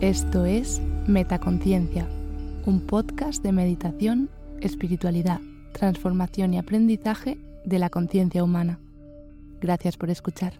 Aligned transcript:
Esto 0.00 0.46
es 0.46 0.80
Metaconciencia, 1.06 2.08
un 2.64 2.80
podcast 2.86 3.42
de 3.42 3.52
meditación, 3.52 4.30
espiritualidad, 4.62 5.42
transformación 5.74 6.54
y 6.54 6.58
aprendizaje 6.58 7.38
de 7.66 7.78
la 7.78 7.90
conciencia 7.90 8.42
humana. 8.42 8.78
Gracias 9.60 9.98
por 9.98 10.08
escuchar. 10.08 10.54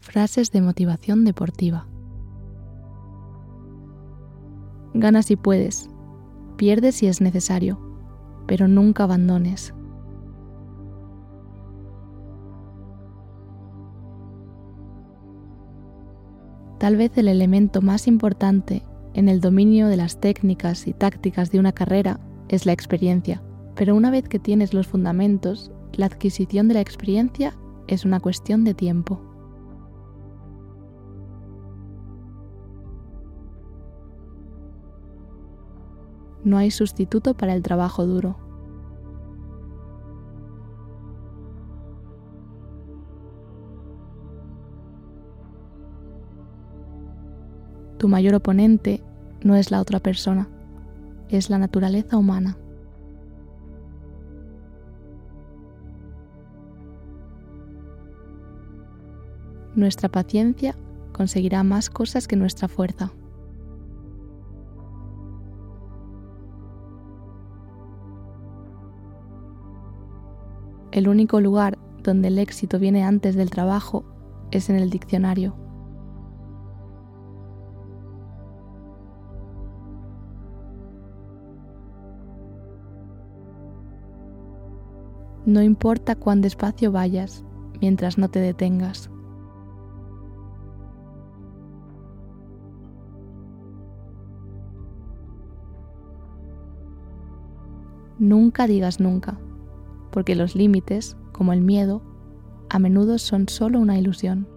Frases 0.00 0.50
de 0.50 0.60
motivación 0.60 1.24
deportiva. 1.24 1.86
Gana 4.92 5.22
si 5.22 5.36
puedes, 5.36 5.88
pierde 6.58 6.92
si 6.92 7.06
es 7.06 7.22
necesario, 7.22 7.80
pero 8.46 8.68
nunca 8.68 9.04
abandones. 9.04 9.72
Tal 16.78 16.96
vez 16.96 17.16
el 17.16 17.28
elemento 17.28 17.80
más 17.80 18.06
importante 18.06 18.82
en 19.14 19.30
el 19.30 19.40
dominio 19.40 19.88
de 19.88 19.96
las 19.96 20.20
técnicas 20.20 20.86
y 20.86 20.92
tácticas 20.92 21.50
de 21.50 21.58
una 21.58 21.72
carrera 21.72 22.20
es 22.48 22.66
la 22.66 22.72
experiencia, 22.72 23.42
pero 23.74 23.96
una 23.96 24.10
vez 24.10 24.28
que 24.28 24.38
tienes 24.38 24.74
los 24.74 24.86
fundamentos, 24.86 25.72
la 25.94 26.06
adquisición 26.06 26.68
de 26.68 26.74
la 26.74 26.80
experiencia 26.80 27.56
es 27.88 28.04
una 28.04 28.20
cuestión 28.20 28.64
de 28.64 28.74
tiempo. 28.74 29.22
No 36.44 36.58
hay 36.58 36.70
sustituto 36.70 37.34
para 37.34 37.54
el 37.54 37.62
trabajo 37.62 38.06
duro. 38.06 38.45
Tu 47.98 48.08
mayor 48.08 48.34
oponente 48.34 49.02
no 49.42 49.56
es 49.56 49.70
la 49.70 49.80
otra 49.80 50.00
persona, 50.00 50.48
es 51.28 51.50
la 51.50 51.58
naturaleza 51.58 52.16
humana. 52.16 52.58
Nuestra 59.74 60.08
paciencia 60.08 60.74
conseguirá 61.12 61.62
más 61.62 61.90
cosas 61.90 62.26
que 62.28 62.36
nuestra 62.36 62.68
fuerza. 62.68 63.12
El 70.92 71.08
único 71.08 71.42
lugar 71.42 71.78
donde 72.02 72.28
el 72.28 72.38
éxito 72.38 72.78
viene 72.78 73.04
antes 73.04 73.34
del 73.36 73.50
trabajo 73.50 74.04
es 74.50 74.70
en 74.70 74.76
el 74.76 74.88
diccionario. 74.88 75.65
No 85.46 85.62
importa 85.62 86.16
cuán 86.16 86.40
despacio 86.40 86.90
vayas 86.90 87.44
mientras 87.80 88.18
no 88.18 88.28
te 88.28 88.40
detengas. 88.40 89.08
Nunca 98.18 98.66
digas 98.66 98.98
nunca, 98.98 99.38
porque 100.10 100.34
los 100.34 100.56
límites, 100.56 101.16
como 101.30 101.52
el 101.52 101.60
miedo, 101.60 102.02
a 102.68 102.80
menudo 102.80 103.16
son 103.18 103.48
solo 103.48 103.78
una 103.78 103.96
ilusión. 103.96 104.48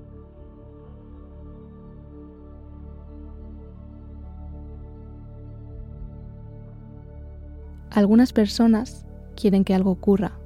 Algunas 7.92 8.34
personas 8.34 9.06
quieren 9.36 9.64
que 9.64 9.76
algo 9.76 9.92
ocurra 9.92 10.39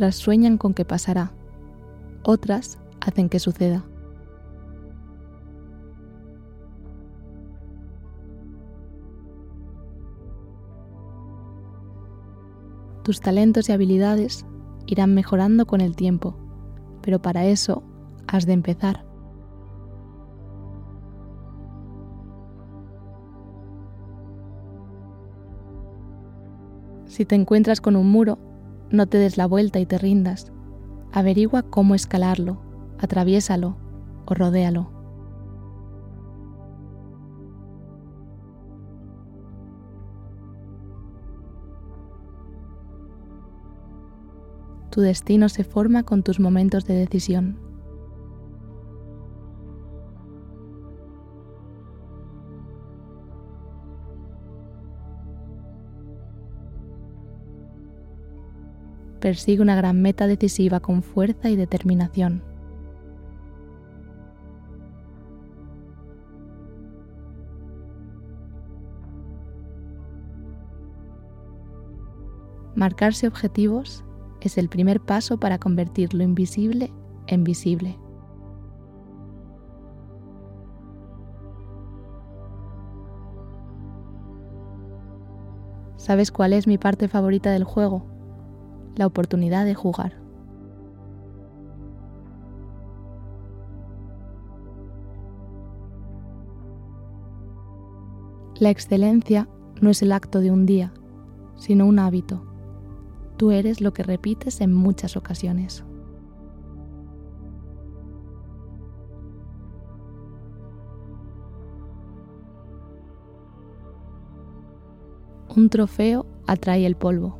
otras 0.00 0.16
sueñan 0.16 0.56
con 0.56 0.72
que 0.72 0.86
pasará, 0.86 1.30
otras 2.22 2.78
hacen 3.02 3.28
que 3.28 3.38
suceda. 3.38 3.84
Tus 13.04 13.20
talentos 13.20 13.68
y 13.68 13.72
habilidades 13.72 14.46
irán 14.86 15.14
mejorando 15.14 15.66
con 15.66 15.82
el 15.82 15.94
tiempo, 15.94 16.34
pero 17.02 17.20
para 17.20 17.44
eso 17.44 17.82
has 18.26 18.46
de 18.46 18.54
empezar. 18.54 19.04
Si 27.04 27.26
te 27.26 27.34
encuentras 27.34 27.82
con 27.82 27.96
un 27.96 28.10
muro, 28.10 28.38
no 28.90 29.06
te 29.06 29.18
des 29.18 29.36
la 29.36 29.46
vuelta 29.46 29.78
y 29.78 29.86
te 29.86 29.98
rindas. 29.98 30.52
Averigua 31.12 31.62
cómo 31.62 31.94
escalarlo, 31.94 32.60
atraviésalo 32.98 33.76
o 34.26 34.34
rodéalo. 34.34 34.90
Tu 44.90 45.00
destino 45.00 45.48
se 45.48 45.62
forma 45.62 46.02
con 46.02 46.24
tus 46.24 46.40
momentos 46.40 46.84
de 46.84 46.94
decisión. 46.94 47.69
Persigue 59.30 59.62
una 59.62 59.76
gran 59.76 60.02
meta 60.02 60.26
decisiva 60.26 60.80
con 60.80 61.04
fuerza 61.04 61.50
y 61.50 61.54
determinación. 61.54 62.42
Marcarse 72.74 73.28
objetivos 73.28 74.04
es 74.40 74.58
el 74.58 74.68
primer 74.68 75.00
paso 75.00 75.38
para 75.38 75.58
convertir 75.58 76.12
lo 76.12 76.24
invisible 76.24 76.92
en 77.28 77.44
visible. 77.44 77.96
¿Sabes 85.98 86.32
cuál 86.32 86.52
es 86.52 86.66
mi 86.66 86.78
parte 86.78 87.06
favorita 87.06 87.52
del 87.52 87.62
juego? 87.62 88.09
La 88.96 89.06
oportunidad 89.06 89.64
de 89.64 89.74
jugar. 89.74 90.20
La 98.60 98.68
excelencia 98.68 99.48
no 99.80 99.88
es 99.88 100.02
el 100.02 100.12
acto 100.12 100.40
de 100.40 100.50
un 100.50 100.66
día, 100.66 100.92
sino 101.56 101.86
un 101.86 101.98
hábito. 101.98 102.44
Tú 103.38 103.52
eres 103.52 103.80
lo 103.80 103.94
que 103.94 104.02
repites 104.02 104.60
en 104.60 104.74
muchas 104.74 105.16
ocasiones. 105.16 105.82
Un 115.56 115.70
trofeo 115.70 116.26
atrae 116.46 116.84
el 116.84 116.96
polvo 116.96 117.39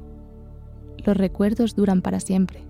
los 1.06 1.17
recuerdos 1.17 1.75
duran 1.75 2.02
para 2.02 2.20
siempre. 2.20 2.62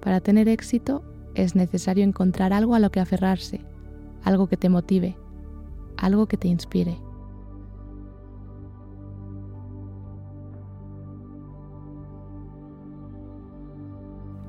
Para 0.00 0.20
tener 0.20 0.48
éxito 0.48 1.04
es 1.34 1.54
necesario 1.54 2.04
encontrar 2.04 2.52
algo 2.52 2.74
a 2.74 2.80
lo 2.80 2.90
que 2.90 3.00
aferrarse, 3.00 3.60
algo 4.24 4.48
que 4.48 4.56
te 4.56 4.68
motive, 4.68 5.16
algo 5.96 6.26
que 6.26 6.36
te 6.36 6.48
inspire. 6.48 6.98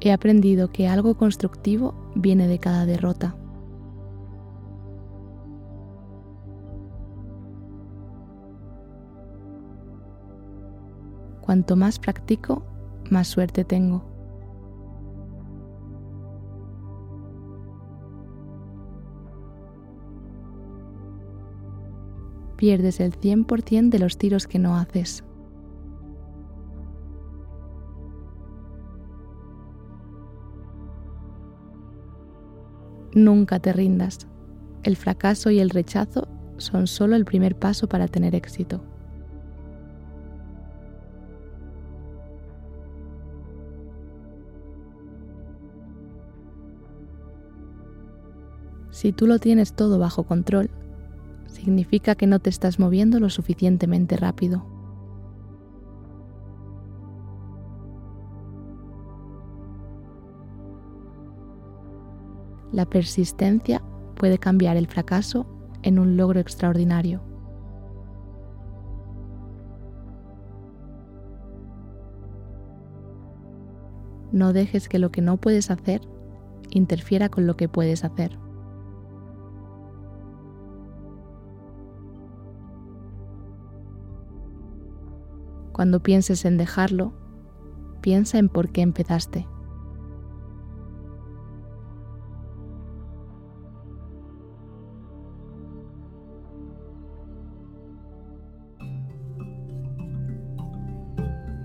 He 0.01 0.11
aprendido 0.11 0.69
que 0.69 0.87
algo 0.87 1.15
constructivo 1.15 1.93
viene 2.13 2.47
de 2.47 2.59
cada 2.59 2.85
derrota. 2.85 3.37
Cuanto 11.43 11.75
más 11.75 11.99
practico, 11.99 12.63
más 13.09 13.27
suerte 13.27 13.65
tengo. 13.65 14.01
Pierdes 22.55 23.01
el 23.01 23.11
100% 23.19 23.89
de 23.89 23.99
los 23.99 24.17
tiros 24.17 24.47
que 24.47 24.57
no 24.57 24.77
haces. 24.77 25.25
Nunca 33.13 33.59
te 33.59 33.73
rindas. 33.73 34.29
El 34.83 34.95
fracaso 34.95 35.51
y 35.51 35.59
el 35.59 35.71
rechazo 35.71 36.29
son 36.55 36.87
solo 36.87 37.17
el 37.17 37.25
primer 37.25 37.59
paso 37.59 37.89
para 37.89 38.07
tener 38.07 38.33
éxito. 38.33 38.92
Si 48.93 49.11
tú 49.11 49.25
lo 49.25 49.39
tienes 49.39 49.73
todo 49.73 49.97
bajo 49.97 50.21
control, 50.23 50.69
significa 51.47 52.13
que 52.13 52.27
no 52.27 52.37
te 52.37 52.51
estás 52.51 52.77
moviendo 52.77 53.19
lo 53.19 53.31
suficientemente 53.31 54.17
rápido. 54.17 54.67
La 62.71 62.85
persistencia 62.85 63.81
puede 64.13 64.37
cambiar 64.37 64.77
el 64.77 64.85
fracaso 64.85 65.47
en 65.81 65.97
un 65.97 66.15
logro 66.15 66.39
extraordinario. 66.39 67.23
No 74.31 74.53
dejes 74.53 74.87
que 74.87 74.99
lo 74.99 75.11
que 75.11 75.21
no 75.21 75.37
puedes 75.37 75.71
hacer 75.71 76.01
interfiera 76.69 77.29
con 77.29 77.47
lo 77.47 77.57
que 77.57 77.67
puedes 77.67 78.03
hacer. 78.03 78.37
Cuando 85.83 86.01
pienses 86.01 86.45
en 86.45 86.55
dejarlo, 86.55 87.11
piensa 87.99 88.37
en 88.37 88.47
por 88.47 88.71
qué 88.71 88.79
empezaste. 88.79 89.45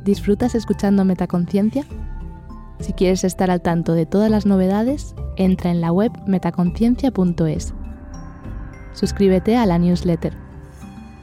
¿Disfrutas 0.05 0.57
escuchando 0.57 1.05
Metaconciencia? 1.05 1.87
Si 2.81 2.95
quieres 2.95 3.23
estar 3.23 3.53
al 3.53 3.63
tanto 3.63 3.93
de 3.93 4.05
todas 4.05 4.33
las 4.33 4.47
novedades, 4.47 5.15
entra 5.37 5.71
en 5.71 5.81
la 5.81 5.93
web 5.93 6.11
metaconciencia.es. 6.27 7.73
Suscríbete 8.95 9.57
a 9.57 9.65
la 9.65 9.79
newsletter. 9.79 10.48